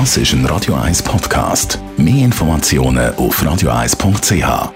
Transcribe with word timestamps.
Das 0.00 0.16
ist 0.16 0.32
ein 0.32 0.44
Radio 0.46 0.74
1 0.74 1.04
Podcast. 1.04 1.78
Mehr 1.96 2.24
Informationen 2.24 3.14
auf 3.14 3.40
radio1.ch. 3.40 4.72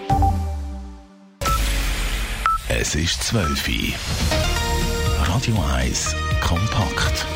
Es 2.69 2.95
ist 2.95 3.25
12 3.25 3.69
Uhr. 3.69 5.35
Radio 5.35 5.57
1 5.75 6.15
kompakt. 6.41 7.27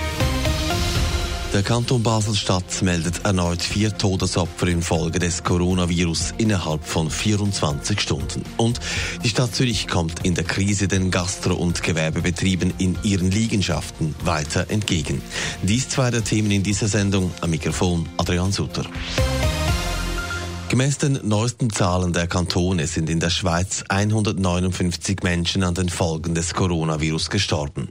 Der 1.53 1.63
Kanton 1.63 2.03
Basel-Stadt 2.03 2.81
meldet 2.81 3.27
erneut 3.27 3.61
vier 3.61 3.97
Todesopfer 3.99 4.69
infolge 4.69 5.19
des 5.19 5.45
Coronavirus 5.45 6.33
innerhalb 6.39 6.83
von 6.83 7.11
24 7.11 8.01
Stunden. 8.01 8.43
Und 8.57 8.81
die 9.23 9.29
Stadt 9.29 9.55
Zürich 9.55 9.87
kommt 9.87 10.25
in 10.25 10.35
der 10.35 10.45
Krise 10.45 10.89
den 10.89 11.11
Gastro- 11.11 11.55
und 11.55 11.83
Gewerbebetrieben 11.83 12.73
in 12.79 12.97
ihren 13.03 13.31
Liegenschaften 13.31 14.15
weiter 14.25 14.71
entgegen. 14.71 15.21
Dies 15.63 15.91
zwei 15.91 16.11
der 16.11 16.25
Themen 16.25 16.51
in 16.51 16.63
dieser 16.63 16.89
Sendung. 16.89 17.31
Am 17.43 17.51
Mikrofon 17.51 18.09
Adrian 18.17 18.51
Sutter. 18.51 18.87
Gemäss 20.73 20.97
den 20.97 21.21
neuesten 21.25 21.69
Zahlen 21.69 22.15
der 22.15 22.27
Kantone 22.27 22.87
sind 22.87 23.11
in 23.11 23.21
der 23.21 23.29
Schweiz 23.29 23.85
159 23.91 25.19
Menschen 25.23 25.65
an 25.65 25.75
den 25.75 25.91
Folgen 25.91 26.35
des 26.35 26.55
Coronavirus 26.55 27.29
gestorben. 27.29 27.91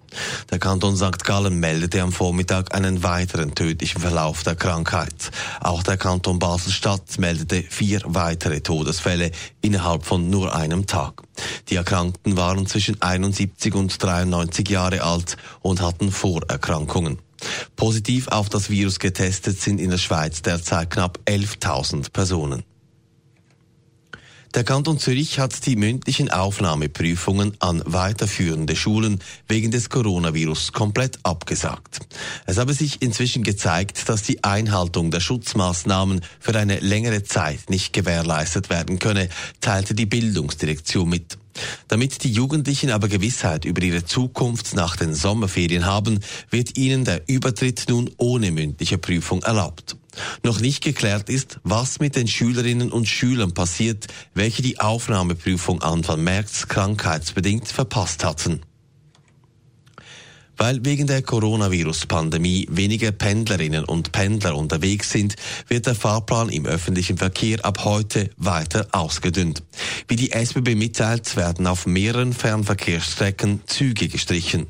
Der 0.49 0.57
Kanton 0.57 0.97
St. 0.97 1.23
Gallen 1.23 1.59
meldete 1.59 2.01
am 2.01 2.11
Vormittag 2.11 2.73
einen 2.73 3.03
weiteren 3.03 3.53
tödlichen 3.53 4.01
Verlauf 4.01 4.41
der 4.41 4.55
Krankheit. 4.55 5.29
Auch 5.59 5.83
der 5.83 5.97
Kanton 5.97 6.39
Basel-Stadt 6.39 7.19
meldete 7.19 7.61
vier 7.61 8.01
weitere 8.05 8.61
Todesfälle 8.61 9.29
innerhalb 9.61 10.03
von 10.03 10.31
nur 10.31 10.55
einem 10.55 10.87
Tag. 10.87 11.21
Die 11.69 11.75
Erkrankten 11.75 12.35
waren 12.35 12.65
zwischen 12.65 12.99
71 12.99 13.75
und 13.75 14.01
93 14.01 14.67
Jahre 14.67 15.03
alt 15.03 15.37
und 15.61 15.81
hatten 15.81 16.11
Vorerkrankungen. 16.11 17.19
Positiv 17.75 18.27
auf 18.29 18.49
das 18.49 18.71
Virus 18.71 18.97
getestet 18.97 19.61
sind 19.61 19.79
in 19.79 19.91
der 19.91 19.99
Schweiz 19.99 20.41
derzeit 20.41 20.89
knapp 20.89 21.19
11.000 21.27 22.11
Personen. 22.11 22.63
Der 24.53 24.65
Kanton 24.65 24.99
Zürich 24.99 25.39
hat 25.39 25.65
die 25.65 25.77
mündlichen 25.77 26.29
Aufnahmeprüfungen 26.29 27.53
an 27.59 27.81
weiterführende 27.85 28.75
Schulen 28.75 29.21
wegen 29.47 29.71
des 29.71 29.89
Coronavirus 29.89 30.73
komplett 30.73 31.19
abgesagt. 31.23 31.99
Es 32.45 32.57
habe 32.57 32.73
sich 32.73 33.01
inzwischen 33.01 33.43
gezeigt, 33.43 34.09
dass 34.09 34.23
die 34.23 34.43
Einhaltung 34.43 35.09
der 35.09 35.21
Schutzmaßnahmen 35.21 36.19
für 36.41 36.53
eine 36.59 36.79
längere 36.79 37.23
Zeit 37.23 37.69
nicht 37.69 37.93
gewährleistet 37.93 38.69
werden 38.69 38.99
könne, 38.99 39.29
teilte 39.61 39.95
die 39.95 40.05
Bildungsdirektion 40.05 41.07
mit. 41.07 41.37
Damit 41.87 42.25
die 42.25 42.31
Jugendlichen 42.31 42.91
aber 42.91 43.07
Gewissheit 43.07 43.63
über 43.63 43.81
ihre 43.81 44.03
Zukunft 44.03 44.73
nach 44.73 44.97
den 44.97 45.13
Sommerferien 45.13 45.85
haben, 45.85 46.19
wird 46.49 46.77
ihnen 46.77 47.05
der 47.05 47.21
Übertritt 47.29 47.85
nun 47.87 48.09
ohne 48.17 48.51
mündliche 48.51 48.97
Prüfung 48.97 49.43
erlaubt. 49.43 49.95
Noch 50.43 50.59
nicht 50.59 50.83
geklärt 50.83 51.29
ist, 51.29 51.59
was 51.63 51.99
mit 51.99 52.15
den 52.15 52.27
Schülerinnen 52.27 52.91
und 52.91 53.07
Schülern 53.07 53.53
passiert, 53.53 54.07
welche 54.33 54.61
die 54.61 54.79
Aufnahmeprüfung 54.79 55.81
Anfang 55.81 56.23
März 56.23 56.67
krankheitsbedingt 56.67 57.67
verpasst 57.67 58.23
hatten. 58.23 58.61
Weil 60.61 60.85
wegen 60.85 61.07
der 61.07 61.23
Coronavirus-Pandemie 61.23 62.67
weniger 62.69 63.11
Pendlerinnen 63.11 63.83
und 63.83 64.11
Pendler 64.11 64.55
unterwegs 64.55 65.09
sind, 65.09 65.35
wird 65.67 65.87
der 65.87 65.95
Fahrplan 65.95 66.49
im 66.49 66.67
öffentlichen 66.67 67.17
Verkehr 67.17 67.65
ab 67.65 67.83
heute 67.83 68.29
weiter 68.37 68.85
ausgedünnt. 68.91 69.63
Wie 70.07 70.15
die 70.15 70.33
SBB 70.33 70.75
mitteilt, 70.75 71.35
werden 71.35 71.65
auf 71.65 71.87
mehreren 71.87 72.31
Fernverkehrsstrecken 72.31 73.63
Züge 73.65 74.07
gestrichen. 74.07 74.67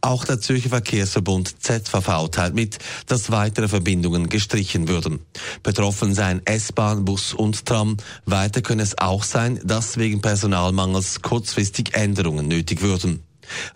Auch 0.00 0.24
der 0.24 0.40
Zürcher 0.40 0.68
Verkehrsverbund 0.68 1.60
ZVV 1.60 2.28
teilt 2.30 2.54
mit, 2.54 2.78
dass 3.06 3.32
weitere 3.32 3.66
Verbindungen 3.66 4.28
gestrichen 4.28 4.86
würden. 4.86 5.18
Betroffen 5.64 6.14
seien 6.14 6.40
S-Bahn, 6.46 7.04
Bus 7.04 7.34
und 7.34 7.66
Tram. 7.66 7.96
Weiter 8.26 8.60
könne 8.62 8.84
es 8.84 8.96
auch 8.96 9.24
sein, 9.24 9.58
dass 9.64 9.96
wegen 9.96 10.20
Personalmangels 10.20 11.20
kurzfristig 11.20 11.94
Änderungen 11.94 12.46
nötig 12.46 12.80
würden. 12.80 13.24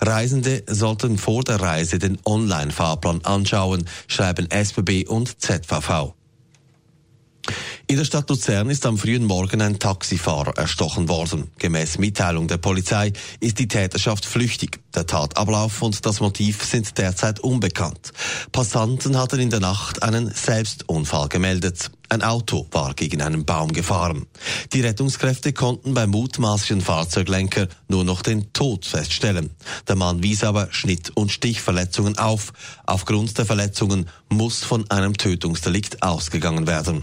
Reisende 0.01 0.63
sollten 0.67 1.19
vor 1.19 1.43
der 1.43 1.61
Reise 1.61 1.99
den 1.99 2.19
Online-Fahrplan 2.25 3.25
anschauen, 3.25 3.89
schreiben 4.09 4.49
SBB 4.51 5.07
und 5.07 5.41
ZVV. 5.41 6.15
In 7.89 7.97
der 7.97 8.05
Stadt 8.05 8.29
Luzern 8.29 8.69
ist 8.69 8.85
am 8.85 8.99
frühen 8.99 9.25
Morgen 9.25 9.63
ein 9.63 9.79
Taxifahrer 9.79 10.59
erstochen 10.59 11.09
worden. 11.09 11.53
Gemäß 11.59 11.99
Mitteilung 11.99 12.49
der 12.49 12.57
Polizei 12.57 13.13
ist 13.39 13.61
die 13.61 13.69
Täterschaft 13.69 14.27
flüchtig. 14.27 14.81
Der 14.93 15.07
Tatablauf 15.07 15.83
und 15.83 16.05
das 16.05 16.19
Motiv 16.19 16.65
sind 16.65 16.99
derzeit 16.99 17.39
unbekannt. 17.39 18.13
Passanten 18.51 19.17
hatten 19.17 19.39
in 19.39 19.51
der 19.51 19.61
Nacht 19.61 20.03
einen 20.03 20.33
Selbstunfall 20.33 21.29
gemeldet. 21.29 21.93
Ein 22.09 22.23
Auto 22.23 22.67
war 22.71 22.95
gegen 22.95 23.23
einen 23.23 23.45
Baum 23.45 23.73
gefahren. 23.73 24.27
Die 24.73 24.81
Rettungskräfte 24.81 25.53
konnten 25.53 25.95
beim 25.95 26.11
mutmaßlichen 26.11 26.81
Fahrzeuglenker 26.81 27.69
nur 27.89 28.05
noch 28.05 28.23
den 28.23 28.53
Tod 28.53 28.87
feststellen. 28.87 29.51
Der 29.89 29.97
Mann 29.97 30.23
wies 30.23 30.45
aber 30.45 30.69
Schnitt- 30.71 31.11
und 31.15 31.33
Stichverletzungen 31.33 32.19
auf. 32.19 32.53
Aufgrund 32.87 33.37
der 33.39 33.47
Verletzungen 33.47 34.09
muss 34.29 34.65
von 34.65 34.91
einem 34.91 35.17
Tötungsdelikt 35.17 36.03
ausgegangen 36.03 36.67
werden. 36.67 37.03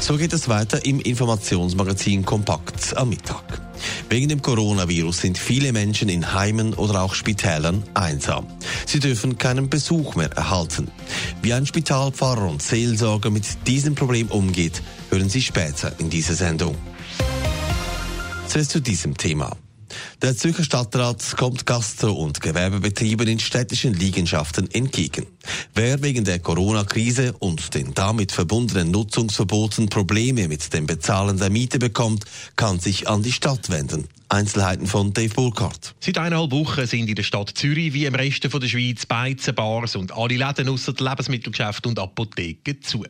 So 0.00 0.16
geht 0.16 0.32
es 0.32 0.48
weiter 0.48 0.84
im 0.84 1.00
Informationsmagazin 1.00 2.24
Kompakt 2.24 2.96
am 2.96 3.08
Mittag. 3.08 3.67
Wegen 4.08 4.28
dem 4.28 4.40
Coronavirus 4.40 5.18
sind 5.18 5.36
viele 5.36 5.72
Menschen 5.72 6.08
in 6.08 6.32
Heimen 6.32 6.72
oder 6.74 7.02
auch 7.02 7.14
Spitälern 7.14 7.82
einsam. 7.92 8.46
Sie 8.86 9.00
dürfen 9.00 9.36
keinen 9.36 9.68
Besuch 9.68 10.14
mehr 10.14 10.32
erhalten. 10.32 10.90
Wie 11.42 11.52
ein 11.52 11.66
Spitalpfarrer 11.66 12.48
und 12.48 12.62
Seelsorger 12.62 13.30
mit 13.30 13.66
diesem 13.66 13.94
Problem 13.94 14.28
umgeht, 14.28 14.82
hören 15.10 15.28
Sie 15.28 15.42
später 15.42 15.92
in 15.98 16.08
dieser 16.08 16.34
Sendung. 16.34 16.74
Zuerst 18.46 18.70
zu 18.70 18.80
diesem 18.80 19.14
Thema. 19.14 19.54
Der 20.22 20.36
Zürcher 20.36 20.64
Stadtrat 20.64 21.36
kommt 21.36 21.66
Gastro- 21.66 22.12
und 22.12 22.40
Gewerbebetrieben 22.40 23.28
in 23.28 23.38
städtischen 23.38 23.94
Liegenschaften 23.94 24.70
entgegen. 24.70 25.26
Wer 25.74 26.02
wegen 26.02 26.24
der 26.24 26.38
Corona-Krise 26.38 27.34
und 27.38 27.74
den 27.74 27.94
damit 27.94 28.32
verbundenen 28.32 28.90
Nutzungsverboten 28.90 29.88
Probleme 29.88 30.48
mit 30.48 30.72
dem 30.72 30.86
Bezahlen 30.86 31.38
der 31.38 31.50
Miete 31.50 31.78
bekommt, 31.78 32.24
kann 32.56 32.80
sich 32.80 33.08
an 33.08 33.22
die 33.22 33.32
Stadt 33.32 33.70
wenden. 33.70 34.08
Einzelheiten 34.30 34.86
von 34.86 35.14
Dave 35.14 35.32
Burkhardt. 35.34 35.94
Seit 36.00 36.18
eineinhalb 36.18 36.50
Wochen 36.52 36.84
sind 36.84 37.08
in 37.08 37.14
der 37.14 37.22
Stadt 37.22 37.48
Zürich 37.54 37.94
wie 37.94 38.04
im 38.04 38.14
Rest 38.14 38.44
der 38.44 38.68
Schweiz 38.68 39.06
Beizen, 39.06 39.54
Bars 39.54 39.96
und 39.96 40.12
alle 40.12 40.36
Läden 40.36 40.68
ausser 40.68 40.92
Lebensmittelgeschäfte 40.98 41.88
und 41.88 41.98
Apotheken 41.98 42.78
zu. 42.82 43.04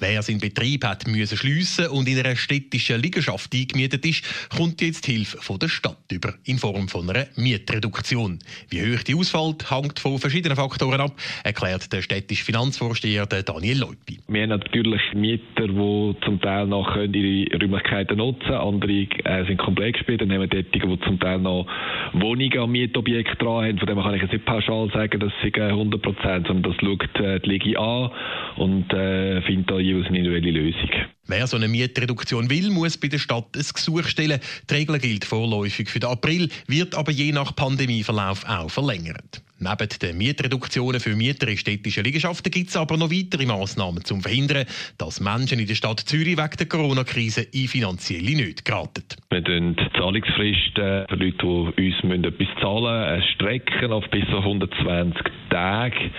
Wer 0.00 0.22
seinen 0.22 0.40
Betrieb 0.40 0.84
hat 0.84 1.06
müssen 1.06 1.38
schliessen 1.38 1.86
und 1.88 2.08
in 2.08 2.18
einer 2.18 2.34
städtischen 2.34 3.00
Liegenschaft 3.00 3.54
eingemietet 3.54 4.04
ist, 4.04 4.24
kommt 4.56 4.80
jetzt 4.80 5.06
Hilfe 5.06 5.38
von 5.38 5.60
der 5.60 5.68
Stadt 5.68 6.10
über 6.10 6.34
in 6.44 6.58
Form 6.58 6.88
von 6.88 7.08
einer 7.08 7.26
Mietreduktion. 7.36 8.40
Wie 8.68 8.82
hoch 8.82 9.04
die 9.04 9.14
ausfällt, 9.14 9.70
hängt 9.70 10.00
von 10.00 10.18
verschiedenen 10.18 10.56
Faktoren 10.56 11.00
ab, 11.00 11.14
erklärt 11.44 11.92
der 11.92 12.02
städtische 12.02 12.44
Finanzvorsteher 12.44 13.26
Daniel 13.26 13.78
Leupi. 13.78 14.18
Wir 14.26 14.42
haben 14.42 14.48
natürlich 14.48 15.02
Mieter, 15.14 15.68
die 15.68 16.16
zum 16.24 16.40
Teil 16.40 16.66
noch 16.66 16.96
ihre 16.96 17.56
Räumlichkeiten 17.56 18.18
nutzen 18.18 18.46
können, 18.46 18.58
andere 18.58 18.92
äh, 19.24 19.46
sind 19.46 19.58
komplett 19.58 19.94
gespielt, 19.94 20.20
dann 20.22 20.32
haben 20.32 20.55
Tätigen, 20.62 20.90
die 20.90 21.00
zum 21.04 21.18
Teil 21.20 21.38
noch 21.38 21.66
Wohnungen 22.12 22.58
am 22.58 22.72
Mietobjekt 22.72 23.40
dran 23.40 23.64
haben. 23.64 23.78
Von 23.78 23.86
dem 23.86 23.98
kann 24.00 24.14
ich 24.14 24.22
jetzt 24.22 24.32
nicht 24.32 24.44
pauschal 24.44 24.90
sagen, 24.92 25.20
dass 25.20 25.32
sie 25.42 25.52
100 25.52 26.02
Prozent, 26.02 26.46
sondern 26.46 26.72
das 26.72 26.80
schaut 26.80 27.20
äh, 27.20 27.40
die 27.40 27.48
Liga 27.48 27.80
an 27.80 28.10
und 28.56 28.92
äh, 28.92 29.42
findet 29.42 29.70
da 29.70 29.78
jeweils 29.78 30.06
eine 30.06 30.18
individuelle 30.18 30.60
Lösung. 30.60 30.90
Wer 31.26 31.46
so 31.46 31.56
eine 31.56 31.68
Mietreduktion 31.68 32.48
will, 32.50 32.70
muss 32.70 32.96
bei 32.96 33.08
der 33.08 33.18
Stadt 33.18 33.56
ein 33.56 33.64
Gesuch 33.74 34.04
stellen. 34.04 34.40
Die 34.70 34.74
Regel 34.74 34.98
gilt 34.98 35.24
vorläufig 35.24 35.88
für 35.88 35.98
den 35.98 36.10
April, 36.10 36.48
wird 36.68 36.94
aber 36.94 37.10
je 37.10 37.32
nach 37.32 37.54
Pandemieverlauf 37.54 38.44
auch 38.48 38.70
verlängert. 38.70 39.42
Neben 39.58 39.88
den 40.02 40.18
Mietreduktionen 40.18 41.00
für 41.00 41.16
Mieter 41.16 41.48
in 41.48 41.56
städtischen 41.56 42.04
Liegenschaften 42.04 42.50
gibt 42.50 42.68
es 42.68 42.76
aber 42.76 42.98
noch 42.98 43.10
weitere 43.10 43.46
Massnahmen, 43.46 43.98
um 43.98 44.04
zu 44.04 44.20
verhindern, 44.20 44.66
dass 44.98 45.20
Menschen 45.20 45.58
in 45.58 45.66
der 45.66 45.74
Stadt 45.74 46.00
Zürich 46.00 46.36
wegen 46.36 46.56
der 46.58 46.66
Corona-Krise 46.66 47.42
in 47.52 47.68
finanzielle 47.68 48.36
Nöte 48.36 48.62
geraten. 48.62 49.04
Wir 49.30 49.40
die 49.40 49.76
Zahlungsfristen 49.96 51.06
für 51.08 51.16
Leute, 51.16 51.72
die 51.78 52.16
uns 52.16 52.26
etwas 52.26 52.48
zahlen 52.60 53.16
müssen, 53.16 53.32
strecken 53.34 53.92
auf 53.92 54.04
bis 54.10 54.26
zu 54.26 54.36
120 54.36 55.22
Tage. 55.48 56.10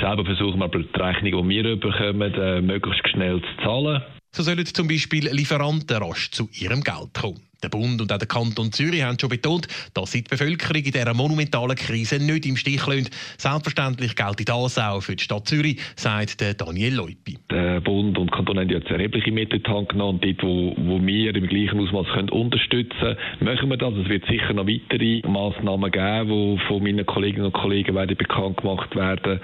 Selber 0.00 0.24
versuchen 0.24 0.58
wir 0.58 0.64
aber 0.64 0.78
die 0.78 1.00
Rechnung, 1.00 1.48
die 1.48 1.62
wir 1.62 1.76
bekommen, 1.76 2.32
äh, 2.34 2.62
möglichst 2.62 3.06
schnell 3.10 3.42
zu 3.42 3.62
zahlen. 3.64 4.02
So 4.32 4.42
sollen 4.42 4.64
zum 4.64 4.88
Beispiel 4.88 5.28
Lieferanten 5.28 6.02
rasch 6.02 6.30
zu 6.30 6.48
ihrem 6.52 6.82
Geld 6.82 7.12
kommen. 7.12 7.49
Der 7.62 7.68
Bund 7.68 8.00
und 8.00 8.12
auch 8.12 8.18
der 8.18 8.28
Kanton 8.28 8.72
Zürich 8.72 9.02
haben 9.02 9.18
schon 9.18 9.28
betont, 9.28 9.68
dass 9.94 10.12
sie 10.12 10.22
die 10.22 10.28
Bevölkerung 10.30 10.82
in 10.82 10.92
dieser 10.92 11.14
monumentalen 11.14 11.76
Krise 11.76 12.18
nicht 12.18 12.46
im 12.46 12.56
Stich 12.56 12.86
lassen. 12.86 13.08
Selbstverständlich 13.36 14.16
gilt 14.16 14.48
das 14.48 14.78
auch 14.78 15.00
für 15.02 15.16
die 15.16 15.22
Stadt 15.22 15.46
Zürich, 15.46 15.78
sagt 15.96 16.40
Daniel 16.60 16.94
Leupi. 16.94 17.38
Der 17.50 17.80
Bund 17.80 18.16
und 18.16 18.32
Kanton 18.32 18.58
haben 18.58 18.70
jetzt 18.70 18.90
erhebliche 18.90 19.30
Mittel 19.30 19.58
in 19.58 19.62
die 19.62 19.70
Hand 19.70 19.90
genommen. 19.90 20.20
Dort, 20.22 20.42
wo, 20.42 20.74
wo 20.78 21.04
wir 21.04 21.34
im 21.34 21.46
gleichen 21.46 21.80
Ausmaß 21.80 22.06
können 22.14 22.30
unterstützen 22.30 22.96
können, 22.98 23.16
machen 23.40 23.68
wir 23.68 23.76
das. 23.76 23.94
Es 23.94 24.08
wird 24.08 24.24
sicher 24.26 24.52
noch 24.54 24.66
weitere 24.66 25.20
Massnahmen 25.28 25.90
geben, 25.90 26.28
die 26.28 26.66
von 26.66 26.82
meinen 26.82 27.04
Kolleginnen 27.04 27.46
und 27.46 27.52
Kollegen 27.52 27.94
werden 27.94 28.16
bekannt 28.16 28.58
gemacht 28.58 28.94
werden. 28.96 29.40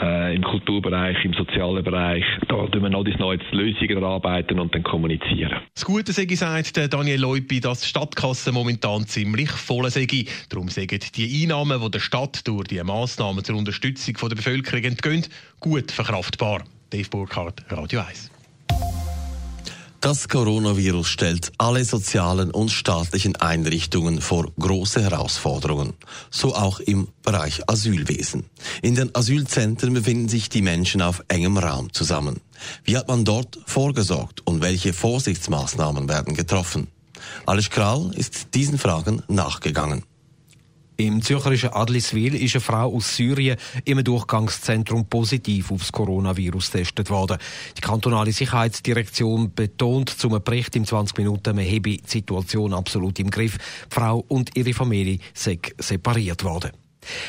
Äh, 0.00 0.34
Im 0.34 0.42
Kulturbereich, 0.42 1.24
im 1.24 1.34
sozialen 1.34 1.84
Bereich. 1.84 2.24
Da 2.48 2.66
tun 2.66 2.82
wir 2.82 2.90
noch 2.90 3.04
die 3.04 3.14
neue 3.18 3.38
Lösungen 3.52 4.02
erarbeiten 4.02 4.58
und 4.58 4.74
dann 4.74 4.82
kommunizieren. 4.82 5.60
Das 5.74 5.84
Gute 5.84 6.12
sei, 6.12 6.26
sagt 6.26 6.92
Daniel 6.92 7.20
Leupi, 7.20 7.59
dass 7.60 7.80
die 7.80 7.86
Stadtkasse 7.86 8.52
momentan 8.52 9.06
ziemlich 9.06 9.50
voll 9.50 9.90
sei. 9.90 10.06
Darum 10.48 10.68
sagen 10.68 11.00
die 11.14 11.42
Einnahmen, 11.42 11.80
die 11.80 11.90
der 11.90 12.00
Stadt 12.00 12.46
durch 12.46 12.68
die 12.68 12.82
Massnahmen 12.82 13.44
zur 13.44 13.56
Unterstützung 13.56 14.14
der 14.20 14.36
Bevölkerung 14.36 14.84
entgehen, 14.84 15.26
gut 15.60 15.92
verkraftbar. 15.92 16.64
Dave 16.90 17.08
Burkhardt, 17.08 17.62
Radio 17.70 18.00
1. 18.00 18.30
Das 20.00 20.30
Coronavirus 20.30 21.08
stellt 21.08 21.52
alle 21.58 21.84
sozialen 21.84 22.50
und 22.50 22.70
staatlichen 22.70 23.36
Einrichtungen 23.36 24.22
vor 24.22 24.50
große 24.58 25.02
Herausforderungen. 25.02 25.92
So 26.30 26.54
auch 26.54 26.80
im 26.80 27.08
Bereich 27.22 27.68
Asylwesen. 27.68 28.46
In 28.80 28.94
den 28.94 29.14
Asylzentren 29.14 29.92
befinden 29.92 30.30
sich 30.30 30.48
die 30.48 30.62
Menschen 30.62 31.02
auf 31.02 31.22
engem 31.28 31.58
Raum 31.58 31.92
zusammen. 31.92 32.40
Wie 32.82 32.96
hat 32.96 33.08
man 33.08 33.26
dort 33.26 33.58
vorgesorgt 33.66 34.40
und 34.46 34.62
welche 34.62 34.94
Vorsichtsmaßnahmen 34.94 36.08
werden 36.08 36.34
getroffen? 36.34 36.86
Alice 37.46 37.70
Kral 37.70 38.10
ist 38.14 38.54
diesen 38.54 38.78
Fragen 38.78 39.22
nachgegangen. 39.28 40.04
Im 41.00 41.22
zürcherischen 41.22 41.70
Adliswil 41.70 42.34
ist 42.34 42.56
eine 42.56 42.60
Frau 42.60 42.94
aus 42.94 43.16
Syrien 43.16 43.56
im 43.86 44.04
Durchgangszentrum 44.04 45.06
positiv 45.06 45.70
aufs 45.70 45.92
Coronavirus 45.92 46.72
getestet 46.72 47.08
worden. 47.08 47.38
Die 47.78 47.80
kantonale 47.80 48.32
Sicherheitsdirektion 48.32 49.54
betont 49.54 50.10
zum 50.10 50.38
Bericht 50.44 50.76
im 50.76 50.84
20 50.84 51.16
Minuten, 51.16 51.56
man 51.56 51.64
habe 51.64 51.80
die 51.80 52.02
Situation 52.04 52.74
absolut 52.74 53.18
im 53.18 53.30
Griff. 53.30 53.56
Die 53.56 53.94
Frau 53.94 54.22
und 54.28 54.54
ihre 54.58 54.74
Familie 54.74 55.20
sind 55.32 55.72
separiert 55.78 56.44
worden. 56.44 56.72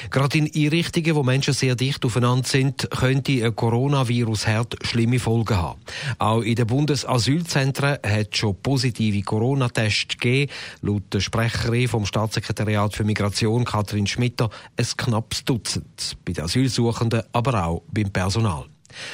Gerade 0.09 0.37
in 0.37 0.51
Einrichtungen, 0.53 1.15
wo 1.15 1.23
Menschen 1.23 1.53
sehr 1.53 1.75
dicht 1.75 2.03
aufeinander 2.05 2.47
sind, 2.47 2.89
könnte 2.91 3.45
ein 3.45 3.55
Coronavirus-Herd 3.55 4.75
schlimme 4.85 5.19
Folgen 5.19 5.57
haben. 5.57 5.81
Auch 6.19 6.41
in 6.41 6.55
den 6.55 6.67
Bundesasylzentren 6.67 7.97
hat 8.05 8.29
es 8.31 8.37
schon 8.37 8.55
positive 8.61 9.21
Corona-Tests 9.21 10.17
gegeben. 10.17 10.51
Laut 10.81 11.03
der 11.13 11.21
Sprecherin 11.21 11.87
vom 11.87 12.05
Staatssekretariat 12.05 12.95
für 12.95 13.03
Migration, 13.03 13.65
Katrin 13.65 14.07
Schmitter, 14.07 14.49
ein 14.77 14.87
knappes 14.97 15.45
Dutzend. 15.45 16.17
Bei 16.25 16.33
den 16.33 16.43
Asylsuchenden, 16.43 17.23
aber 17.31 17.65
auch 17.65 17.83
beim 17.91 18.11
Personal. 18.11 18.65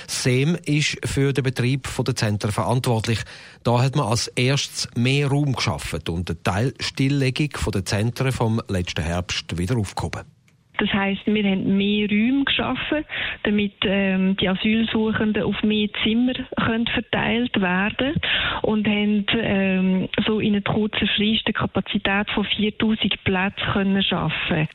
SEM 0.07 0.57
ist 0.65 0.97
für 1.05 1.33
den 1.33 1.43
Betrieb 1.43 1.87
der 2.05 2.15
Zentren 2.15 2.51
verantwortlich. 2.51 3.19
Da 3.63 3.81
hat 3.81 3.95
man 3.95 4.07
als 4.07 4.27
erstes 4.29 4.87
mehr 4.95 5.27
Raum 5.27 5.53
geschaffen 5.53 6.01
und 6.09 6.29
eine 6.29 6.41
Teilstilllegung 6.41 7.49
der 7.71 7.85
Zentren 7.85 8.31
vom 8.31 8.59
letzten 8.67 9.03
Herbst 9.03 9.57
wieder 9.57 9.77
aufgehoben. 9.77 10.36
Das 10.77 10.89
heißt, 10.93 11.21
wir 11.25 11.43
haben 11.43 11.77
mehr 11.77 12.07
Räume 12.09 12.45
geschaffen, 12.45 13.05
damit 13.43 13.73
ähm, 13.83 14.35
die 14.37 14.47
Asylsuchenden 14.47 15.43
auf 15.43 15.61
mehr 15.63 15.89
Zimmer 16.03 16.33
können 16.57 16.87
verteilt 16.87 17.59
werden 17.59 18.15
und 18.61 18.87
haben 18.87 19.25
ähm, 19.33 20.09
so 20.25 20.39
in 20.39 20.53
einer 20.53 20.61
kurzen 20.61 21.07
Frist 21.15 21.43
eine 21.45 21.53
Kapazität 21.53 22.29
von 22.33 22.45
4000 22.45 23.23
Plätzen 23.23 23.63
können 23.73 24.03
schaffen. 24.03 24.67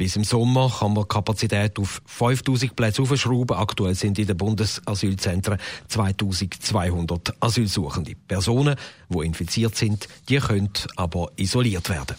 Bis 0.00 0.16
im 0.16 0.24
Sommer 0.24 0.72
kann 0.78 0.94
man 0.94 1.02
die 1.02 1.08
Kapazität 1.08 1.78
auf 1.78 2.00
5000 2.06 2.74
Plätze 2.74 3.02
aufschrauben. 3.02 3.54
Aktuell 3.54 3.94
sind 3.94 4.18
in 4.18 4.26
den 4.26 4.36
Bundesasylzentren 4.36 5.58
2200 5.88 7.34
Asylsuchende. 7.38 8.14
Personen, 8.26 8.76
die 9.10 9.26
infiziert 9.26 9.76
sind, 9.76 10.08
die 10.26 10.38
können 10.38 10.70
aber 10.96 11.30
isoliert 11.36 11.90
werden. 11.90 12.16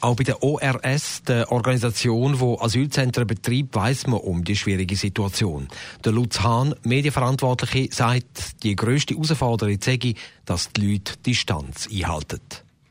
Auch 0.00 0.16
bei 0.16 0.24
der 0.24 0.42
ORS, 0.42 1.22
der 1.26 1.50
Organisation, 1.52 2.40
wo 2.40 2.58
Asylzentren 2.58 3.26
betreibt, 3.26 3.74
weiß 3.74 4.06
man 4.06 4.20
um 4.20 4.44
die 4.44 4.56
schwierige 4.56 4.96
Situation. 4.96 5.68
Der 6.04 6.12
Lutz 6.12 6.40
Hahn, 6.40 6.74
Medienverantwortliche, 6.82 7.94
sagt, 7.94 8.62
die 8.62 8.76
grösste 8.76 9.14
Herausforderung 9.14 9.78
sei, 9.80 10.14
dass 10.44 10.72
die 10.72 10.92
Leute 10.92 11.14
Distanz 11.24 11.88
einhalten. 11.92 12.40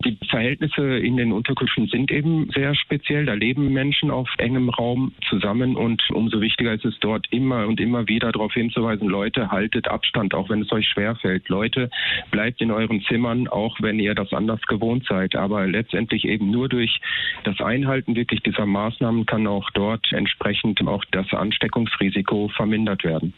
Die 0.05 0.17
Verhältnisse 0.27 0.97
in 0.97 1.15
den 1.15 1.31
Unterkünften 1.31 1.87
sind 1.87 2.11
eben 2.11 2.49
sehr 2.51 2.75
speziell. 2.75 3.25
Da 3.25 3.33
leben 3.33 3.71
Menschen 3.71 4.11
auf 4.11 4.29
engem 4.37 4.69
Raum 4.69 5.13
zusammen 5.29 5.77
und 5.77 6.03
umso 6.11 6.41
wichtiger 6.41 6.73
ist 6.73 6.83
es 6.83 6.99
dort 6.99 7.25
immer 7.31 7.67
und 7.67 7.79
immer 7.79 8.07
wieder 8.07 8.31
darauf 8.33 8.53
hinzuweisen, 8.53 9.07
Leute, 9.07 9.49
haltet 9.49 9.87
Abstand, 9.87 10.33
auch 10.33 10.49
wenn 10.49 10.61
es 10.61 10.71
euch 10.73 10.87
schwerfällt. 10.87 11.47
Leute, 11.47 11.89
bleibt 12.31 12.59
in 12.61 12.71
euren 12.71 13.01
Zimmern, 13.03 13.47
auch 13.47 13.77
wenn 13.79 13.99
ihr 13.99 14.13
das 14.13 14.33
anders 14.33 14.61
gewohnt 14.63 15.05
seid. 15.07 15.35
Aber 15.35 15.67
letztendlich 15.67 16.25
eben 16.25 16.51
nur 16.51 16.67
durch 16.67 16.99
das 17.45 17.61
Einhalten 17.61 18.15
wirklich 18.15 18.41
dieser 18.41 18.65
Maßnahmen 18.65 19.25
kann 19.25 19.47
auch 19.47 19.69
dort 19.71 20.11
entsprechend 20.11 20.85
auch 20.85 21.05
das 21.11 21.31
Ansteckungsrisiko 21.33 22.49
vermindert 22.49 23.05
werden. 23.05 23.33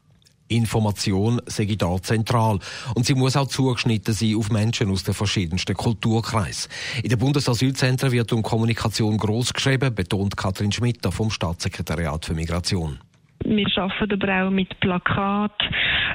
Information 0.48 1.42
sei 1.46 1.76
da 1.78 2.02
zentral. 2.02 2.60
Und 2.96 3.06
sie 3.06 3.16
muss 3.16 3.36
auch 3.36 3.48
zugeschnitten 3.48 4.14
sein 4.14 4.36
auf 4.36 4.52
Menschen 4.52 4.92
aus 4.92 5.04
den 5.04 5.14
verschiedensten 5.14 5.76
Kulturkreisen. 5.76 6.72
In 7.04 7.10
den 7.10 7.20
Bundesasylzentren 7.20 8.12
wird 8.12 8.32
um 8.34 8.44
Kommunikation 8.44 9.18
groß 9.18 9.54
geschrieben, 9.54 9.94
betont 9.94 10.38
Katrin 10.38 10.72
Schmidt 10.72 11.06
vom 11.10 11.30
Staatssekretariat 11.30 12.26
für 12.26 12.34
Migration. 12.34 13.00
Wir 13.44 13.68
arbeiten 13.78 14.24
aber 14.24 14.48
auch 14.48 14.50
mit 14.50 14.80
Plakat 14.80 15.52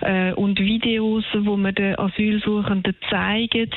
äh, 0.02 0.32
und 0.32 0.58
Videos, 0.58 1.24
wo 1.42 1.56
wir 1.56 1.72
den 1.72 1.98
Asylsuchenden 1.98 2.94
zeigen. 3.08 3.70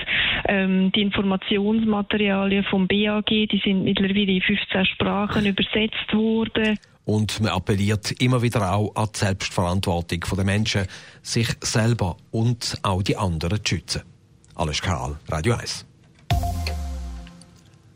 Ähm, 0.48 0.92
die 0.92 1.02
Informationsmaterialien 1.02 2.64
vom 2.66 2.88
BAG, 2.88 3.28
die 3.28 3.62
sind 3.64 3.84
mittlerweile 3.84 4.32
in 4.32 4.42
15 4.42 4.86
Sprachen 4.86 5.46
übersetzt 5.46 6.14
worden. 6.14 6.78
Und 7.06 7.42
man 7.42 7.52
appelliert 7.52 8.12
immer 8.22 8.42
wieder 8.42 8.74
auch 8.74 8.96
an 8.96 9.10
die 9.14 9.20
Selbstverantwortung 9.20 10.24
der 10.36 10.46
Menschen, 10.46 10.88
sich 11.22 11.50
selber 11.62 12.18
und 12.32 12.78
auch 12.82 13.04
die 13.04 13.18
anderen 13.18 13.64
zu 13.64 13.76
schützen. 13.76 14.04
Alles 14.56 14.82
Karl, 14.82 15.18
Radio 15.28 15.56
1. 15.56 15.86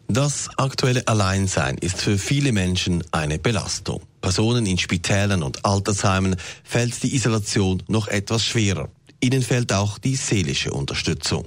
Das 0.10 0.50
aktuelle 0.58 1.08
Alleinsein 1.08 1.78
ist 1.78 2.02
für 2.02 2.18
viele 2.18 2.52
Menschen 2.54 3.04
eine 3.12 3.40
Belastung. 3.40 4.02
Personen 4.28 4.66
in 4.66 4.78
Spitälern 4.78 5.42
und 5.42 5.64
Altersheimen 5.64 6.36
fällt 6.62 7.02
die 7.02 7.16
Isolation 7.16 7.82
noch 7.88 8.10
etwas 8.10 8.44
schwerer. 8.44 8.90
Ihnen 9.22 9.42
fehlt 9.42 9.72
auch 9.72 9.98
die 10.00 10.18
seelische 10.18 10.72
Unterstützung. 10.72 11.46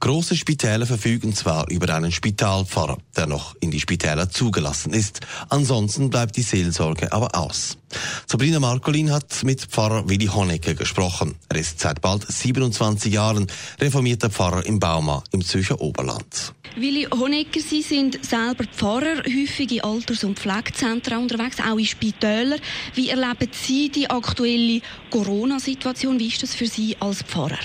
Große 0.00 0.36
Spitäler 0.36 0.84
verfügen 0.84 1.32
zwar 1.32 1.70
über 1.70 1.94
einen 1.94 2.10
Spitalpfarrer, 2.10 2.98
der 3.16 3.28
noch 3.28 3.54
in 3.60 3.70
die 3.70 3.78
Spitäler 3.78 4.30
zugelassen 4.30 4.92
ist, 4.94 5.20
ansonsten 5.48 6.10
bleibt 6.10 6.36
die 6.36 6.42
Seelsorge 6.42 7.12
aber 7.12 7.36
aus. 7.36 7.78
Sabrina 8.26 8.58
Markolin 8.58 9.12
hat 9.12 9.44
mit 9.44 9.60
Pfarrer 9.60 10.08
Willi 10.08 10.26
Honecke 10.26 10.74
gesprochen. 10.74 11.36
Er 11.48 11.60
ist 11.60 11.78
seit 11.78 12.00
bald 12.00 12.26
27 12.26 13.12
Jahren 13.12 13.46
reformierter 13.80 14.28
Pfarrer 14.28 14.66
im 14.66 14.80
Bauma 14.80 15.22
im 15.30 15.44
Zürcher 15.44 15.80
Oberland. 15.80 16.52
Willi 16.80 17.06
Honecke, 17.10 17.58
Sie 17.58 17.82
sind 17.82 18.24
selber 18.24 18.62
Pfarrer, 18.64 19.24
häufig 19.26 19.72
in 19.72 19.82
Alters- 19.82 20.22
und 20.22 20.38
Pflegezentren 20.38 21.18
unterwegs, 21.18 21.60
auch 21.60 21.76
in 21.76 21.84
Spitälern. 21.84 22.60
Wie 22.94 23.10
erleben 23.10 23.48
Sie 23.50 23.90
die 23.90 24.08
aktuelle 24.08 24.80
Corona-Situation? 25.10 26.20
Wie 26.20 26.28
ist 26.28 26.42
das 26.42 26.54
für 26.54 26.66
Sie 26.66 26.96
als 27.00 27.24
Pfarrer? 27.24 27.58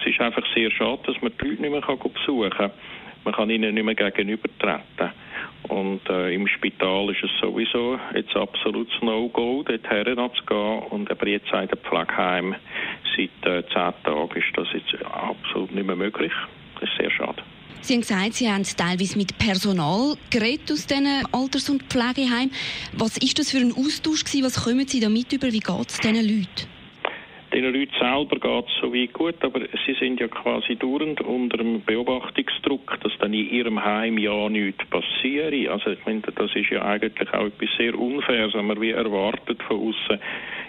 Es 0.00 0.06
ist 0.06 0.20
einfach 0.20 0.44
sehr 0.54 0.70
schade, 0.70 1.00
dass 1.06 1.20
man 1.22 1.32
die 1.40 1.48
Leute 1.48 1.62
nicht 1.62 1.70
mehr 1.70 1.80
besuchen 1.80 2.50
kann. 2.50 2.70
Man 3.24 3.34
kann 3.34 3.48
ihnen 3.48 3.74
nicht 3.74 3.84
mehr 3.84 3.94
gegenübertreten. 3.94 5.12
Und 5.68 6.08
äh, 6.10 6.34
im 6.34 6.46
Spital 6.46 7.10
ist 7.10 7.24
es 7.24 7.30
sowieso 7.40 7.98
jetzt 8.14 8.36
absolutes 8.36 8.94
No-Go, 9.00 9.64
dort 9.66 9.88
herzugehen. 9.88 10.82
Und 10.90 11.10
aber 11.10 11.26
jetzt 11.26 11.48
seit 11.50 11.72
dem 11.72 11.78
Pflegeheim 11.78 12.54
seit 13.16 13.50
äh, 13.50 13.62
zehn 13.72 13.92
Tagen 14.04 14.36
ist 14.36 14.56
das 14.56 14.68
jetzt 14.74 15.04
absolut 15.04 15.72
nicht 15.72 15.86
mehr 15.86 15.96
möglich. 15.96 16.32
Das 16.74 16.90
ist 16.90 16.98
sehr 16.98 17.10
schade. 17.10 17.42
Sie 17.86 17.94
haben 17.94 18.00
gesagt, 18.00 18.34
Sie 18.34 18.50
haben 18.50 18.64
teilweise 18.64 19.16
mit 19.16 19.38
Personal 19.38 20.16
geredet 20.30 20.72
aus 20.72 20.86
diesen 20.86 21.06
Alters- 21.30 21.68
und 21.68 21.84
Pflegeheimen. 21.84 22.50
Was 22.94 23.16
ist 23.18 23.38
das 23.38 23.50
für 23.50 23.58
ein 23.58 23.72
Austausch 23.72 24.24
gewesen? 24.24 24.44
Was 24.44 24.64
kommen 24.64 24.88
Sie 24.88 24.98
da 24.98 25.08
mit 25.08 25.32
über? 25.32 25.52
Wie 25.52 25.60
geht 25.60 25.88
es 25.88 25.98
diesen 25.98 26.16
Leuten? 26.16 26.75
Den 27.56 27.72
Leuten 27.72 27.90
selber 27.98 28.36
geht 28.38 28.68
es 28.68 28.80
soweit 28.82 29.14
gut, 29.14 29.42
aber 29.42 29.60
sie 29.86 29.94
sind 29.98 30.20
ja 30.20 30.28
quasi 30.28 30.76
dauernd 30.76 31.22
unter 31.22 31.56
dem 31.56 31.80
Beobachtungsdruck, 31.80 33.00
dass 33.00 33.16
dann 33.18 33.32
in 33.32 33.48
ihrem 33.48 33.82
Heim 33.82 34.18
ja 34.18 34.50
nichts 34.50 34.84
passiert. 34.90 35.54
Also 35.70 35.92
ich 35.92 36.04
meine, 36.04 36.20
das 36.20 36.54
ist 36.54 36.68
ja 36.68 36.82
eigentlich 36.82 37.32
auch 37.32 37.46
etwas 37.46 37.70
sehr 37.78 37.98
Unfaires, 37.98 38.52
wenn 38.52 38.66
man 38.66 38.78
wie 38.78 38.90
erwartet 38.90 39.62
von 39.62 39.88
außen 39.88 40.18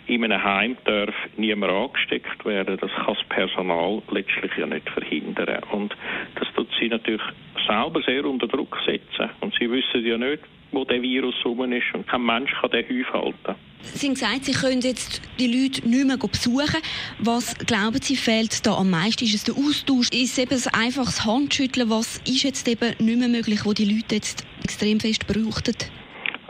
in 0.06 0.24
einem 0.24 0.42
Heim 0.42 0.78
darf 0.86 1.14
niemand 1.36 1.74
angesteckt 1.74 2.46
werden. 2.46 2.78
Das 2.80 2.92
kann 2.94 3.16
das 3.16 3.24
Personal 3.28 4.02
letztlich 4.10 4.52
ja 4.58 4.66
nicht 4.66 4.90
verhindern. 4.90 5.64
Und 5.74 5.94
das 6.36 6.48
tut 6.54 6.70
sie 6.80 6.88
natürlich 6.88 7.22
selber 7.68 8.02
sehr 8.04 8.24
unter 8.24 8.48
Druck 8.48 8.78
setzen. 8.86 9.30
Und 9.42 9.54
sie 9.60 9.70
wissen 9.70 10.06
ja 10.06 10.18
nicht, 10.18 10.42
wo 10.72 10.86
der 10.86 11.02
Virus 11.02 11.36
rum 11.46 11.72
ist 11.72 11.94
und 11.94 12.08
kein 12.08 12.24
Mensch 12.24 12.52
kann 12.60 12.72
den 12.72 12.86
Häuf 12.88 13.14
halten. 13.14 13.56
Sie 13.82 14.08
haben 14.08 14.14
gesagt, 14.16 14.46
Sie 14.46 14.52
können 14.52 14.82
jetzt 14.82 15.22
die 15.40 15.48
Leute 15.48 15.88
nicht 15.88 16.06
mehr 16.06 16.18
besuchen. 16.18 16.82
Was 17.20 17.58
glauben 17.60 18.02
Sie, 18.02 18.16
fehlt 18.16 18.66
da 18.66 18.76
am 18.76 18.90
meisten? 18.90 19.24
Ist 19.24 19.36
es 19.36 19.44
der 19.46 19.56
Austausch? 19.56 20.10
Ist 20.12 20.38
es 20.38 20.40
eben 20.40 20.56
ein 20.56 20.86
einfaches 20.86 21.26
Handschütteln? 21.26 21.90
Was 21.90 22.18
ist 22.28 22.44
jetzt 22.44 22.68
eben 22.68 22.96
nicht 23.00 23.20
mehr 23.20 23.30
möglich, 23.30 23.66
wo 23.66 23.74
die 23.74 23.86
Leute 23.86 24.16
jetzt 24.16 24.46
extrem 24.64 25.00
fest 25.00 25.26
brauchten? 25.28 25.76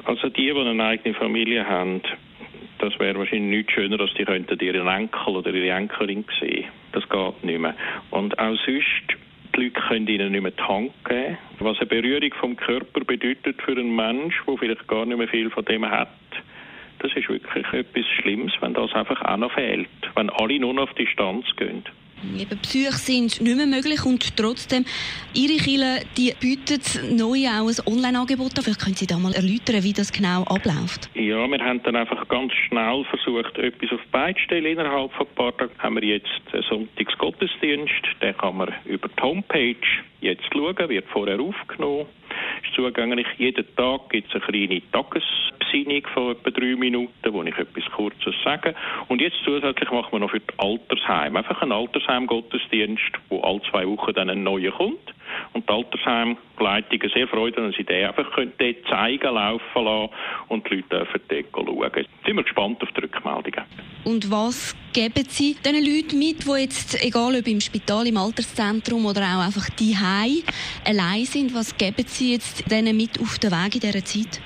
Also 0.06 0.30
die, 0.30 0.52
die 0.54 0.60
eine 0.60 0.84
eigene 0.84 1.14
Familie 1.16 1.68
haben, 1.68 2.02
das 2.80 2.98
wäre 3.00 3.18
wahrscheinlich 3.20 3.58
nichts 3.58 3.74
schöner, 3.74 4.00
als 4.00 4.14
die 4.14 4.26
könnten 4.26 4.60
ihren 4.60 4.88
Enkel 4.88 5.36
oder 5.36 5.54
ihre 5.54 5.76
Enkelin 5.76 6.26
sehen. 6.40 6.66
Das 6.94 7.08
geht 7.10 7.44
nicht 7.44 7.60
mehr. 7.60 7.76
Und 8.12 8.38
auch 8.40 8.56
sonst 8.66 9.18
die 9.58 9.64
Leute 9.64 9.82
können 9.82 10.08
ihnen 10.08 10.32
nicht 10.32 10.42
mehr 10.42 10.52
geben. 10.52 11.38
Was 11.60 11.80
eine 11.80 11.88
Berührung 11.88 12.34
vom 12.40 12.56
Körper 12.56 13.02
bedeutet 13.02 13.62
für 13.62 13.72
einen 13.72 13.96
Menschen, 13.96 14.44
der 14.48 14.58
vielleicht 14.58 14.88
gar 14.88 15.06
nicht 15.06 15.18
mehr 15.18 15.28
viel 15.28 15.50
von 15.50 15.66
dem 15.66 15.90
hat, 15.90 16.10
das 17.00 17.12
ist 17.16 17.30
wirklich 17.30 17.66
etwas 17.74 18.06
Schlimmes, 18.20 18.54
wenn 18.62 18.74
das 18.74 18.94
einfach 18.94 19.22
auch 19.24 19.38
noch 19.38 19.52
fehlt. 19.52 19.88
Wenn 20.16 20.30
alle 20.30 20.60
nur 20.60 20.74
noch 20.74 20.84
auf 20.84 20.94
Distanz 20.94 21.46
gehen. 21.56 21.84
Eben 22.24 22.60
Besuche 22.60 22.94
sind 22.94 23.42
nicht 23.42 23.56
mehr 23.56 23.68
möglich 23.68 24.04
und 24.06 24.36
trotzdem, 24.36 24.86
Ihre 25.34 25.58
Kirche, 25.58 26.06
die 26.18 26.34
bietet 26.40 27.00
neu 27.12 27.48
auch 27.48 27.68
ein 27.68 27.76
Online-Angebot 27.86 28.58
an. 28.58 28.64
Vielleicht 28.64 28.82
können 28.82 28.96
Sie 28.96 29.06
da 29.06 29.18
mal 29.20 29.34
erläutern, 29.34 29.84
wie 29.84 29.94
das 29.94 30.12
genau 30.12 30.44
abläuft. 30.44 31.10
Ja, 31.14 31.48
wir 31.48 31.60
haben 31.60 31.82
dann 31.84 31.96
einfach 31.96 32.28
ganz 32.28 32.54
schnell 32.68 33.06
versucht, 33.06 33.58
etwas 33.58 33.92
auf 33.92 34.02
zu 34.02 34.44
stellen. 34.44 34.66
Innerhalb 34.66 35.12
von 35.14 35.28
ein 35.28 35.36
paar 35.36 35.56
Tagen 35.58 35.72
haben 35.78 35.96
wir 35.96 36.04
jetzt 36.04 36.42
einen 36.54 36.64
Sonntagsgottesdienst. 36.64 38.04
Den 38.22 38.38
kann 38.38 38.58
man 38.58 38.74
über 38.86 39.08
die 39.10 39.22
Homepage 39.22 39.76
jetzt 40.22 40.44
schauen, 40.52 40.90
wird 40.90 41.06
vorher 41.10 41.40
aufgenommen 41.40 42.08
ist 42.64 42.74
zugänglich. 42.76 43.28
Jeden 43.38 43.66
Tag 43.76 44.10
gibt 44.10 44.28
es 44.34 44.36
eine 44.36 44.52
kleine 44.52 44.82
Tagesbesinnung 45.68 46.04
von 46.14 46.32
etwa 46.32 46.50
drei 46.50 46.76
Minuten, 46.76 47.34
wo 47.34 47.44
ich 47.44 47.58
etwas 47.58 47.84
Kurzes 47.92 48.36
sage. 48.44 48.76
Und 49.08 49.22
jetzt 49.22 49.38
zusätzlich 49.44 49.92
machen 49.92 50.12
wir 50.12 50.20
noch 50.20 50.32
für 50.32 50.40
die 50.40 50.54
Altersheim 50.58 51.36
einfach 51.36 51.62
einen 51.62 51.72
Altersheim-Gottesdienst, 51.72 53.12
wo 53.30 53.42
alle 53.42 53.62
zwei 53.70 53.88
Wochen 53.88 54.14
dann 54.14 54.30
ein 54.30 54.44
neuer 54.44 54.72
kommt. 54.72 55.14
Und 55.54 55.70
die 55.70 55.74
Altersheimleitungen 55.74 57.10
sehr 57.14 57.28
freuen, 57.28 57.54
wenn 57.58 57.72
sie 57.74 57.84
den 57.84 58.08
einfach 58.08 58.32
können 58.32 58.54
zeigen, 58.90 59.36
laufen 59.36 59.84
lassen 59.84 60.10
und 60.48 60.70
die 60.70 60.76
Leute 60.76 60.90
dürfen 60.90 61.22
dort 61.28 61.68
schauen. 61.68 61.92
Jetzt 61.96 62.10
sind 62.26 62.36
wir 62.36 62.44
gespannt 62.44 62.82
auf 62.82 62.90
die 62.92 63.02
Rückmeldungen. 63.02 63.64
Und 64.06 64.32
was 64.32 64.76
geben 64.94 65.26
Sie 65.28 65.56
den 65.56 65.76
Leuten 65.76 66.18
mit, 66.18 66.46
die 66.46 66.62
jetzt, 66.62 67.04
egal 67.04 67.36
ob 67.36 67.48
im 67.48 67.60
Spital, 67.60 68.08
im 68.08 68.18
Alterszentrum 68.18 69.06
oder 69.06 69.22
auch 69.22 69.46
einfach 69.46 69.70
die 69.72 69.96
allein 70.86 71.26
sind, 71.26 71.54
was 71.54 71.78
geben 71.78 72.06
Sie 72.08 72.34
jetzt 72.34 72.72
denen 72.72 72.96
mit 72.96 73.20
auf 73.20 73.38
den 73.40 73.52
Weg 73.52 73.76
in 73.76 73.82
dieser 73.82 74.06
Zeit? 74.06 74.42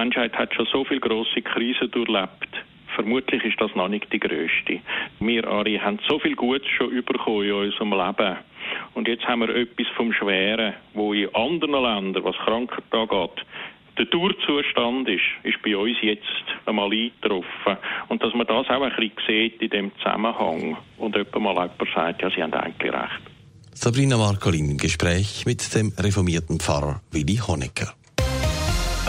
Die 0.00 0.04
Menschheit 0.06 0.32
hat 0.32 0.54
schon 0.54 0.66
so 0.72 0.82
viele 0.82 1.00
grosse 1.00 1.42
Krisen 1.42 1.90
durchlebt. 1.90 2.48
Vermutlich 2.94 3.44
ist 3.44 3.60
das 3.60 3.74
noch 3.74 3.88
nicht 3.88 4.10
die 4.10 4.18
grösste. 4.18 4.80
Wir 5.18 5.46
alle 5.46 5.78
haben 5.78 5.98
so 6.08 6.18
viel 6.18 6.34
Gutes 6.34 6.66
schon 6.70 6.88
bekommen 7.04 7.44
in 7.44 7.52
unserem 7.52 7.90
Leben. 7.90 8.36
Und 8.94 9.08
jetzt 9.08 9.26
haben 9.26 9.40
wir 9.40 9.54
etwas 9.54 9.86
vom 9.98 10.10
Schweren, 10.14 10.72
wo 10.94 11.12
in 11.12 11.28
anderen 11.34 11.82
Ländern, 11.82 12.24
was 12.24 12.34
Krankheit 12.36 12.84
angeht, 12.92 13.44
der 13.98 14.06
Dauerzustand 14.06 15.06
ist, 15.06 15.20
ist 15.42 15.60
bei 15.62 15.76
uns 15.76 15.98
jetzt 16.00 16.24
einmal 16.64 16.90
eingetroffen. 16.90 17.76
Und 18.08 18.22
dass 18.22 18.32
man 18.32 18.46
das 18.46 18.70
auch 18.70 18.80
ein 18.80 18.92
bisschen 18.96 19.12
sieht 19.28 19.60
in 19.60 19.68
dem 19.68 19.92
Zusammenhang 19.98 20.78
und 20.96 21.14
jemand 21.14 21.40
mal 21.42 21.52
jemand 21.52 21.94
sagt, 21.94 22.22
ja, 22.22 22.30
Sie 22.30 22.42
haben 22.42 22.54
eigentlich 22.54 22.90
recht. 22.90 23.20
Sabrina 23.74 24.16
Marcolin 24.16 24.70
im 24.70 24.78
Gespräch 24.78 25.44
mit 25.44 25.74
dem 25.74 25.92
reformierten 25.98 26.58
Pfarrer 26.58 27.02
Willi 27.10 27.36
Honecker. 27.36 27.92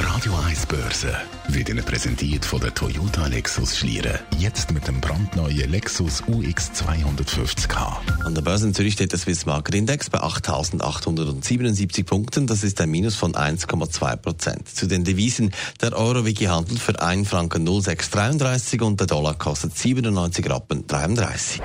Radio 0.03 0.33
1 0.47 0.65
Börse 0.65 1.15
wird 1.49 1.69
Ihnen 1.69 1.85
präsentiert 1.85 2.43
von 2.43 2.59
der 2.59 2.73
Toyota 2.73 3.27
Lexus 3.27 3.77
Schlieren. 3.77 4.17
Jetzt 4.39 4.71
mit 4.71 4.87
dem 4.87 4.99
brandneuen 4.99 5.69
Lexus 5.69 6.23
UX 6.27 6.71
250k. 6.71 7.97
An 8.25 8.33
der 8.33 8.41
Börse 8.41 8.67
in 8.67 8.73
Zürich 8.73 8.93
steht 8.93 9.11
der 9.11 9.19
Swiss 9.19 9.45
Market 9.45 9.75
Index 9.75 10.09
bei 10.09 10.19
8.877 10.19 12.03
Punkten. 12.03 12.47
Das 12.47 12.63
ist 12.63 12.81
ein 12.81 12.89
Minus 12.89 13.15
von 13.15 13.33
1,2 13.33 14.15
Prozent. 14.17 14.67
Zu 14.69 14.87
den 14.87 15.03
Devisen. 15.03 15.51
Der 15.81 15.95
Euro 15.95 16.25
wird 16.25 16.39
gehandelt 16.39 16.79
für 16.79 16.99
1 16.99 17.29
Franken 17.29 17.65
0633 17.65 18.81
und 18.81 18.99
der 18.99 19.07
Dollar 19.07 19.35
kostet 19.35 19.77
97 19.77 20.49
Rappen 20.49 20.87
33. 20.87 21.61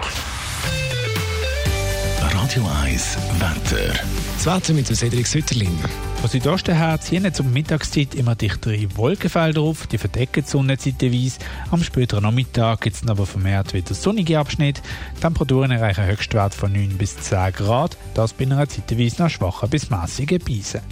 Radio 2.46 2.64
1 2.80 3.18
Wetter. 3.40 3.92
Das 4.36 4.46
Wetter 4.46 4.72
mit 4.72 4.86
Cedric 4.86 5.26
Sütterlin. 5.26 5.76
Von 6.20 6.30
Südosten 6.30 6.76
her 6.76 7.00
ziehen 7.00 7.34
zum 7.34 7.52
Mittagszeit 7.52 8.14
immer 8.14 8.36
dichtere 8.36 8.86
Wolkenfelder 8.96 9.62
auf, 9.62 9.88
die 9.88 9.98
verdecken 9.98 10.44
die 10.44 10.48
Sonne 10.48 10.78
zeitweise. 10.78 11.40
Am 11.72 11.82
späteren 11.82 12.22
Nachmittag 12.22 12.82
gibt 12.82 12.94
es 12.94 13.08
aber 13.08 13.26
vermehrt 13.26 13.74
wieder 13.74 13.92
sonnige 13.94 14.38
Abschnitte. 14.38 14.80
Die 15.16 15.20
Temperaturen 15.22 15.72
erreichen 15.72 16.06
Höchstwert 16.06 16.54
von 16.54 16.72
9 16.72 16.96
bis 16.96 17.16
10 17.16 17.52
Grad, 17.52 17.96
das 18.14 18.32
bei 18.32 18.44
einer 18.44 18.68
zeitweise 18.68 19.24
noch 19.24 19.28
schwachen 19.30 19.68
bis 19.68 19.90
mäßigen 19.90 20.38
Beise. 20.38 20.82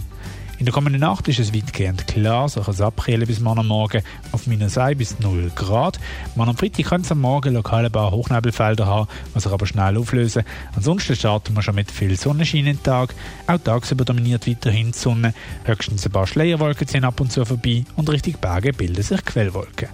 In 0.58 0.66
der 0.66 0.72
kommenden 0.72 1.00
Nacht 1.00 1.26
ist 1.26 1.40
es 1.40 1.52
weitgehend 1.52 2.06
klar, 2.06 2.48
so 2.48 2.60
kann 2.60 2.74
es 2.74 2.80
abkühlen 2.80 3.26
bis 3.26 3.40
morgen 3.40 3.66
Morgen 3.66 4.02
auf 4.30 4.46
minus 4.46 4.78
1 4.78 4.96
bis 4.96 5.18
0 5.18 5.50
Grad. 5.54 5.98
Morgen 6.36 6.50
am 6.50 6.56
Freitag 6.56 6.86
könnte 6.86 7.06
es 7.06 7.12
am 7.12 7.20
Morgen 7.20 7.54
lokal 7.54 7.84
ein 7.84 7.90
paar 7.90 8.12
Hochnebelfelder 8.12 8.86
haben, 8.86 9.08
was 9.32 9.42
sich 9.42 9.52
aber 9.52 9.66
schnell 9.66 9.98
auflösen. 9.98 10.44
Ansonsten 10.76 11.16
starten 11.16 11.54
wir 11.54 11.62
schon 11.62 11.74
mit 11.74 11.90
viel 11.90 12.16
Sonnenschein 12.16 12.60
in 12.60 12.66
den 12.66 12.82
Tag. 12.82 13.14
Auch 13.48 13.58
tagsüber 13.58 14.04
dominiert 14.04 14.46
weiterhin 14.46 14.92
die 14.92 14.98
Sonne. 14.98 15.34
Höchstens 15.64 16.06
ein 16.06 16.12
paar 16.12 16.26
Schleierwolken 16.26 16.86
ziehen 16.86 17.04
ab 17.04 17.20
und 17.20 17.32
zu 17.32 17.44
vorbei 17.44 17.84
und 17.96 18.08
Richtung 18.08 18.34
Berge 18.40 18.72
bilden 18.72 19.02
sich 19.02 19.24
Quellwolken. 19.24 19.88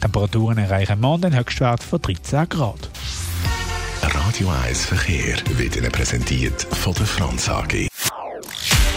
Temperaturen 0.00 0.58
erreichen 0.58 1.00
morgen 1.00 1.22
den 1.22 1.36
Höchstwert 1.36 1.82
von 1.82 2.00
13 2.00 2.48
Grad. 2.48 2.88
Radio 4.02 4.48
1 4.66 4.86
Verkehr 4.86 5.36
wird 5.56 5.76
Ihnen 5.76 5.92
präsentiert 5.92 6.62
von 6.70 6.94
der 6.94 7.06
Franz 7.06 7.48
AG. 7.48 7.88